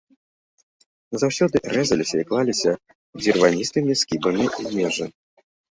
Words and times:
Назаўсёды 1.15 1.55
рэзаліся 1.77 2.17
і 2.23 2.25
клаліся 2.31 2.71
дзірваністымі 3.21 3.91
скібамі 4.05 4.53
межы. 4.79 5.05